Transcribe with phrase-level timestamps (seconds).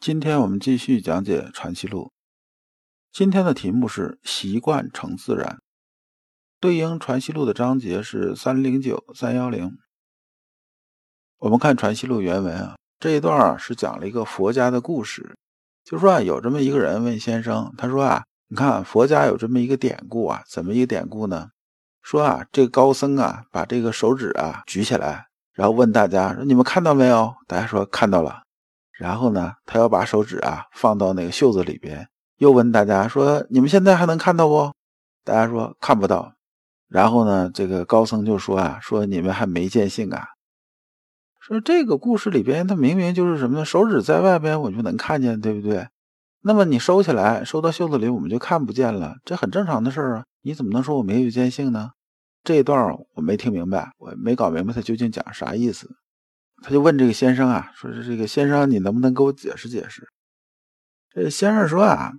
[0.00, 2.04] 今天我们继续讲解《传习录》。
[3.12, 5.58] 今天的题目是“习惯成自然”，
[6.58, 9.76] 对应《传习录》的章节是三零九、三幺零。
[11.40, 15.36] 我们看《传习录》原文啊，这一段啊是讲了一个佛家的故事，
[15.84, 21.50] 就说啊有这么一个人问先生，他说啊，你看佛家有这么一个典故啊，怎么一个典故呢？
[22.00, 28.44] 说啊，这高僧啊把这个手指啊举起来，然后问大家说：“你们看到没有？”大家说看到了。
[29.00, 34.74] 然后呢，他要把手指啊放到那个袖子里边，又问大家说：“你们现在还能看到不？”
[35.24, 36.34] 大家说看不到。
[36.86, 40.26] 然后呢，这个高僧就说啊：“说你们还没见性啊？
[41.38, 43.64] 说这个故事里边，他明明就是什么呢？
[43.64, 45.88] 手指在外边，我就能看见，对不对？
[46.42, 50.24] 那么你收起来，收到袖子里，我们就看不见了，这很正常的事儿啊。
[50.42, 51.92] 你怎么能说我没有见性呢？
[52.44, 55.88] 这一段我没听明白，我没搞明白他究竟讲啥意思。”
[56.62, 60.08] 他就问这个先生啊，说是这个先生，你能不能给我解释解释？
[61.12, 62.12] 这先生说啊，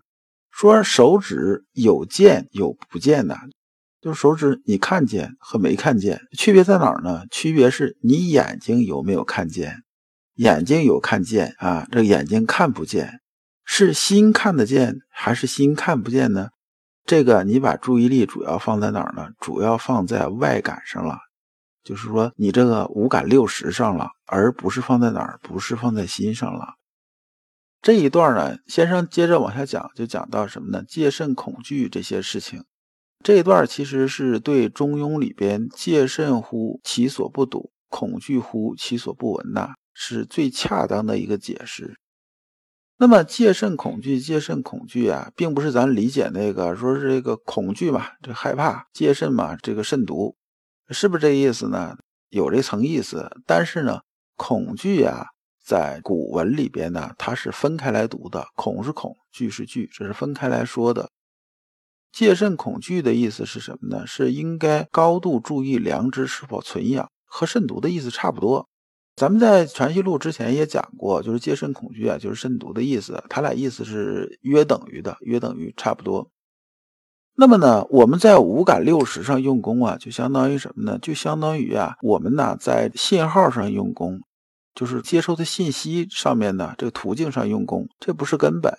[0.50, 3.38] 说手指有见有不见的，
[4.02, 7.26] 就是手指你看见和没看见区别在哪儿呢？
[7.32, 9.84] 区别是你眼睛有没有看见？
[10.36, 13.20] 眼睛有看见啊，这眼睛看不见，
[13.64, 16.50] 是心看得见还是心看不见呢？
[17.06, 19.30] 这个你把注意力主要放在哪儿呢？
[19.40, 21.20] 主要放在外感上了。
[21.84, 26.76] 就是说，你这个五感六识上了，而不是放在哪儿，不是放在心上了。
[27.82, 30.84] 这一段呢，先生接着往下讲，就讲到什么呢？
[30.88, 32.64] 戒慎恐惧这些事情。
[33.24, 41.98] 这一段其实是对《中庸》里边“戒慎乎其所不睹，恐惧乎其所不闻”呐，是最恰当的一个解释。
[42.98, 50.36] 那么，戒慎恐惧，戒慎恐惧啊，并不是咱理解那个说是这个恐惧嘛，这害怕，戒慎嘛，这个慎独。
[50.92, 51.96] 是不是这意思呢？
[52.30, 54.00] 有这层意思，但是呢，
[54.38, 55.26] 恐惧啊，
[55.64, 61.10] 在古文里边呢，它是分开来读的，恐是恐，惧是惧，这是分开来说的。
[62.12, 64.08] 戒慎恐惧的意思是什么呢？
[64.08, 68.68] 是应该高度注意良知是否存养，和慎独的意思差不多。
[69.16, 76.30] 咱们在《传习录》之前也讲过，就是戒慎恐惧啊，就是慎独的意思，它俩意思是约等于的，约等于差不多。
[77.42, 81.00] 那么呢，我们在五感六识上用功啊，就相当于什么呢？
[81.02, 84.20] 就相当于啊，我们呢在信号上用功，
[84.76, 88.78] 就是接收的信息上面呢这个途径上用功，这不是根本。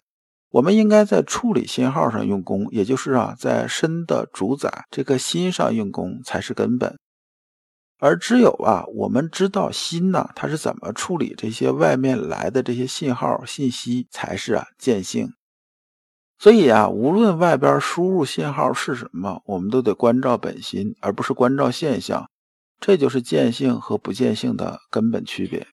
[0.50, 6.96] 我们应该在处理信号上用功，也就是啊，在身的主宰这个心上用功才是根本。
[7.98, 15.32] 而只有啊，我们知道心呢，它是怎么处理这些外面来的这些信号信息，才是啊见性。
[16.42, 22.28] 所以啊，无论外边输入信号是什么，我们都得关照本心，而不是关照现象。
[22.80, 25.68] 这就是见性和不见性的根本区别。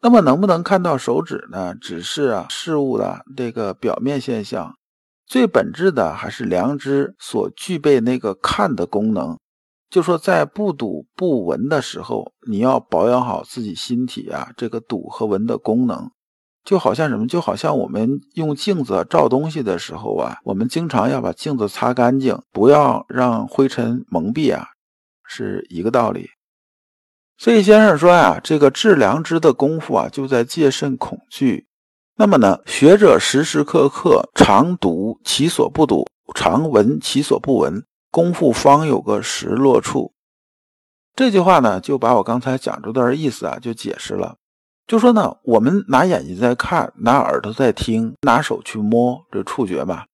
[0.00, 1.74] 那么，能不能看到手指呢？
[1.74, 4.74] 只是啊事物的这个表面现象，
[5.26, 9.38] 最本质的还是良知所具备那个看的功能。
[9.90, 16.10] 就说在不睹不闻的时候，你要保养好自己心体啊这个睹和闻的功能。
[16.68, 17.26] 就好像什么？
[17.26, 24.66] 就好像我们用镜子照东西的时候啊，我们经常要把镜子擦干净，不要让灰尘蒙蔽啊，
[25.24, 26.28] 是一个道理。
[27.38, 31.68] 所以先生说呀，这个治良知的功夫啊，就在戒慎恐惧。
[32.16, 36.04] 那么呢，学者时时刻刻常读其所不读，
[36.34, 40.12] 常闻其所不闻，功夫方有个实落处。
[41.16, 44.36] 这句话呢，就把我刚才讲这段意思啊，就解释了。
[44.88, 50.06] 就说呢，我们拿眼睛在看，拿耳朵在听，拿手去摸，这触觉吧。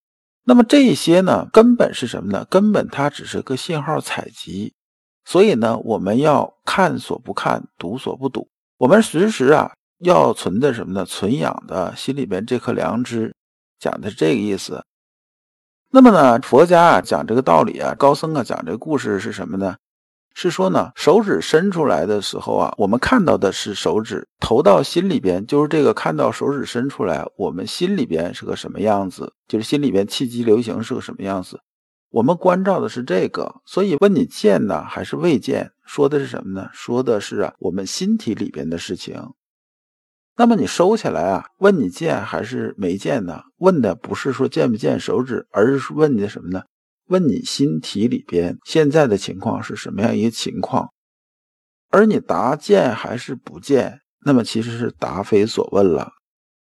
[0.42, 2.44] 那么这些呢，根本是什么呢？
[2.50, 4.74] 根本它只是个信号采集。
[5.24, 8.48] 所以呢，我们要看所不看，读所不读。
[8.76, 11.04] 我们时时啊，要存的什么呢？
[11.04, 13.32] 存养的心里边这颗良知，
[13.78, 14.84] 讲的是这个意思。
[15.92, 19.76] 那么呢，佛家啊讲这个道理啊，高僧啊讲这个故事是什么呢？
[20.36, 31.60] 是说呢，手指伸出来的时候啊，我们看到的是手指投到心里边，就是这个看到手指伸出来，我们心里边是个什么样子，就是心里边气机流行是个什么样子，
[32.10, 33.54] 我们关照的是这个。
[33.64, 36.68] 所以问你见呢还是未见，说的是什么呢？
[36.72, 39.16] 说的是啊，我们心体里边的事情。
[40.36, 41.46] 那么你收起来啊？
[41.58, 43.40] 问你见还是没见呢？
[43.58, 46.64] 问的不是说见不见手指，而是问你的什么呢？
[47.08, 50.88] 问你心体里边现在的情况是什么样一个情况？
[51.90, 56.12] 而你答见还是不见，那么其实是答非所问了。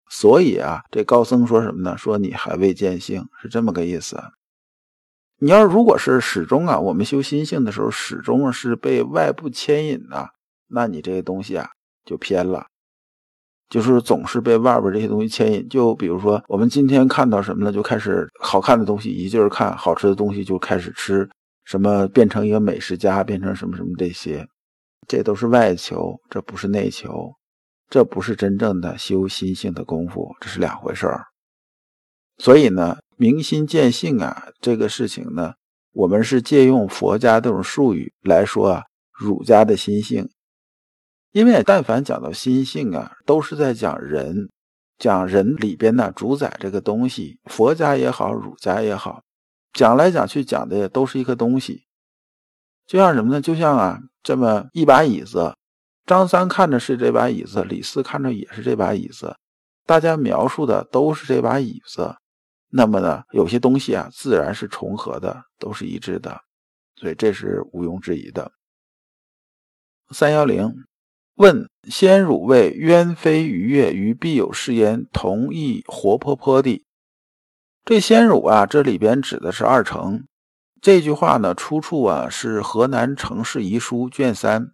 [0.10, 1.98] 所以啊，这高僧说什么呢？
[1.98, 4.22] 说你还未见性，是这么个意思。
[5.40, 10.30] 你要如果是始终啊，我们修心性的时候始终是被外部牵引的，
[10.68, 11.69] 那你这个东西啊
[12.06, 12.68] 就偏了。
[13.69, 21.27] 就是总是被外边这些东西牵引，就比如说我们今天看到什么呢，就开始好看的东西一劲儿看，好吃的东西就开始吃，
[21.65, 24.45] 什么变成一个美食家，变成什么什么这些，
[25.07, 27.33] 这都是外求，这不是内求，
[27.89, 31.24] 这不是真正的修心性的功夫，这是两回事儿。
[32.38, 35.54] 所以呢，明心见性啊，这个事情呢，
[35.94, 40.30] 我们是借用佛家这种术语来说啊，儒家的心性。
[41.33, 44.51] 因为但凡讲到心性啊，都是在讲人，
[45.00, 47.39] 讲人里边呢主宰这个东西。
[47.45, 49.24] 佛家也好，儒家也好，
[49.74, 51.85] 讲来讲去讲的也都是一个东西。
[52.85, 53.41] 就像什么呢？
[53.41, 55.56] 就像啊这么一把椅子，
[56.06, 59.35] 张三看着是这把椅子，李四看着也是这把椅子，
[59.88, 62.15] 大家描述的都是这把椅子。
[62.69, 66.39] 那么呢，有些东西啊自然是重合的，都是一致的，
[66.95, 68.51] 所以这是毋庸置疑的。
[70.12, 70.71] 三幺零。
[71.35, 76.85] 问先汝谓鸢飞鱼跃于必有是焉，同意活泼泼地。
[77.83, 80.25] 这先汝啊，这里边指的是二程。
[80.80, 84.71] 这句话呢，出处啊是河南城市遗书卷三。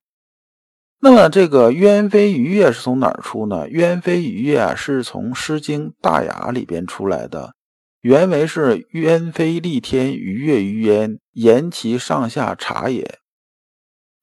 [1.00, 3.69] 那么这个鸢飞鱼跃是从哪儿出呢？
[3.69, 7.53] 鸢飞鱼跃啊，是从《诗经·大雅》里边出来的。
[8.01, 13.19] 原为是鸢飞戾天，鱼跃于焉，言其上下察也。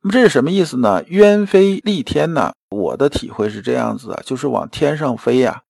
[0.07, 1.03] 那么这是什么意思呢？
[1.09, 2.53] 鸢飞戾天呢？
[2.71, 5.61] 我的体会是这样子的，就是往天上飞呀。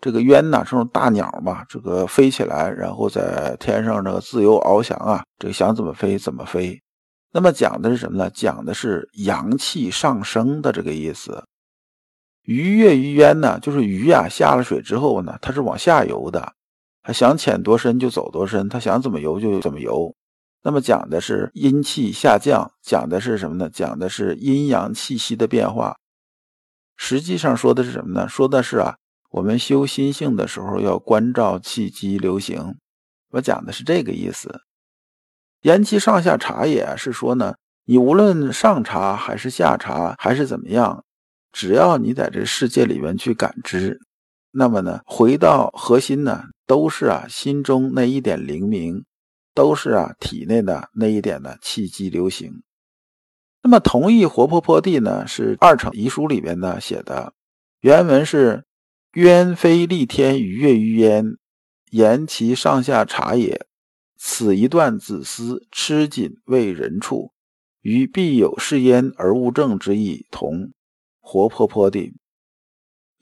[0.00, 6.80] 这个鸢呢，这种大鸟嘛，这个飞起来，然后在天上这个自由翱翔啊，这个想怎么飞怎么飞。
[7.34, 8.30] 那么讲的是什么呢？
[8.30, 11.44] 讲的是阳气上升的这个意思。
[12.44, 16.50] 鱼跃于渊呢，就是鱼呀下了水之后呢，它是往下游的，
[17.02, 20.14] 它想潜多深就走多深，它想怎么游就怎么游。
[20.64, 23.68] 那么讲的是阴气下降，讲的是什么呢？
[23.68, 25.96] 讲的是阴阳气息的变化。
[26.96, 28.28] 实际上说的是什么呢？
[28.28, 28.96] 说的是啊，
[29.30, 32.76] 我们修心性的时候要关照气机流行。
[33.30, 34.60] 我讲的是这个意思。
[35.62, 37.54] 言其上下察也是说呢，
[37.84, 41.04] 你无论上察还是下察还是怎么样，
[41.50, 43.98] 只要你在这世界里面去感知，
[44.52, 49.04] 那么呢，回到核心呢，都是啊心中那一点灵明。
[49.54, 52.62] 都是啊，体内的那一点的气机流行。
[53.62, 57.34] 那么同义活泼泼地呢，是二程遗书里边呢写的，
[57.80, 58.64] 原文是
[59.12, 61.36] 鸢飞立天，鱼跃于焉，
[61.90, 63.66] 言其上下察也。
[64.16, 67.32] 此一段子思吃紧为人处，
[67.80, 70.72] 与必有是焉而勿正之意同。
[71.20, 72.14] 活泼泼地。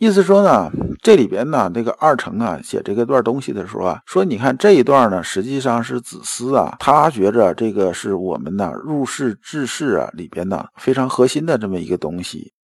[0.01, 12.55] 意思说呢，这里边呢，这个二程啊写这个段东西的时候啊，说你看这一段呢，实际上是子思啊，他觉着这个是我们呢入世治世啊里边呢非常核心的这么一个东西。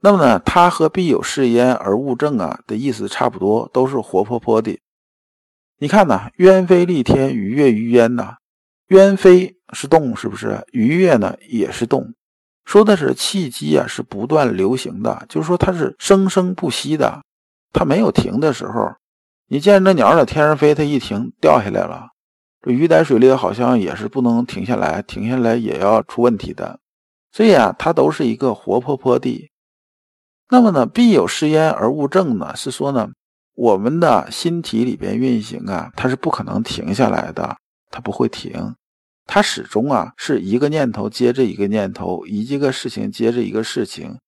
[0.00, 4.76] 那么呢，他和必有是焉而物证啊的意思差不多，都是活泼泼的。
[5.78, 8.34] 你看呢，鸢飞戾天，鱼跃于渊呐，
[8.88, 10.66] 鸢飞是动，是不是？
[10.72, 12.12] 鱼跃呢也是动。
[12.70, 17.20] 说的是气机啊，是不断流行的，就是说它是生生不息的，
[17.72, 18.92] 它没有停的时候。
[19.48, 22.10] 你见这鸟在天上飞，它一停掉下来了。
[22.62, 26.78] 这鱼在水里好像也是不能停下来，停下来也要出问题的。
[27.32, 29.50] 所以啊，它都是一个活泼泼地。
[30.48, 33.08] 那么呢，必有失焉而物正呢，是说呢，
[33.56, 37.56] 我们的心体里边运行啊，它是不可能停下来的，
[37.90, 38.76] 它不会停。
[39.32, 44.18] 它始终啊是一个念头接着一个念头，一个事情接着一个事情，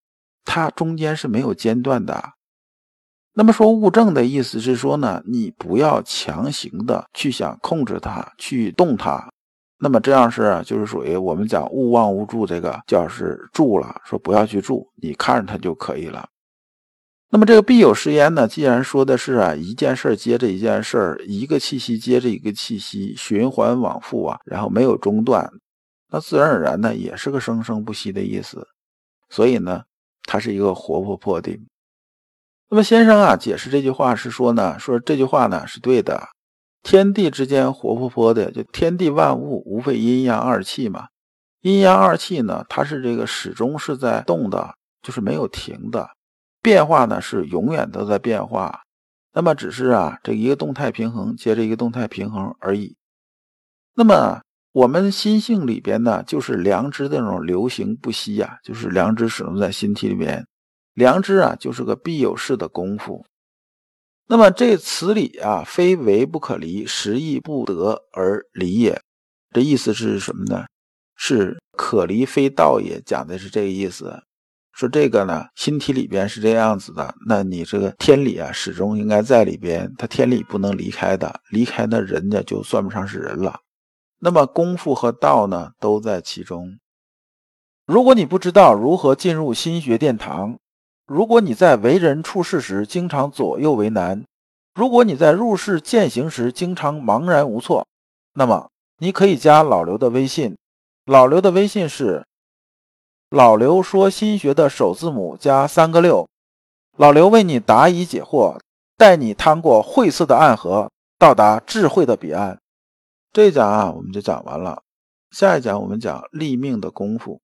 [0.44, 2.34] 它中间是没有间断的。
[3.34, 9.28] 那么说物证的意思是说呢，你不要强行的去想控制它，去动它。
[9.80, 16.28] 那么这样是就是属于我们讲勿忘勿助，这个叫是助了，说不要去助，你看着它就可以了。
[17.34, 18.46] 那么这个必有是焉呢？
[18.46, 25.50] 既然说的是啊，一件事接着一件事，一个气息接着一个气息，循环往复啊，然后没有中断，
[26.10, 28.68] 那自然而然呢，也是个生生不息的意思。
[29.30, 29.82] 所以呢，
[30.24, 31.58] 它是一个活泼泼的。
[32.68, 36.28] 那么先生啊，解释这句话是说呢，说这句话呢是对的，
[36.82, 41.06] 天地之间活泼泼的，就天地万物无非阴阳二气嘛。
[41.62, 46.10] 阴阳二气呢，它是这个始终是在动的，就是没有停的。
[46.62, 48.82] 变化呢是永远都在变化，
[49.34, 52.96] 那么只是啊这一个动态平衡接着一个动态平衡而已。
[53.94, 54.40] 那么
[54.72, 60.46] 我们心性里边呢，就是良知的那种流行不息呀，就是良知始终在心体里边。
[60.94, 63.24] 良知啊，就是个必有事的功夫。
[64.28, 69.02] 那么这词里啊，非为不可离，实亦不得而离也。
[69.54, 70.64] 这意思是什么呢？
[71.16, 74.22] 是可离非道也，讲的是这个意思。
[74.72, 83.60] 说这个呢，心体里边是这样子的，那你这个天理啊，始终应该在里边，他天理不能离开的，离开那人家就算不上是人了。
[84.18, 86.78] 那么功夫和道呢，都在其中。
[87.86, 90.56] 如果你不知道如何进入心学殿堂，
[91.06, 94.24] 如果你在为人处事时经常左右为难，
[94.74, 97.86] 如果你在入世践行时经常茫然无措，
[98.34, 100.56] 那么你可以加老刘的微信。
[101.04, 102.24] 老刘的微信是
[103.32, 106.28] 老刘说心学的首字母加三个六。
[106.98, 108.60] 老刘为你答疑解惑，
[108.98, 112.60] 带你趟过晦涩的暗河，到达智慧的彼岸。
[113.32, 114.82] 这一讲啊，我们就讲完了。
[115.30, 117.40] 下一讲我们讲立命的功夫。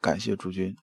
[0.00, 0.76] 感谢诸君。